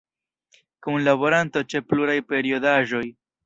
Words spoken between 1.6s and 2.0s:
ĉe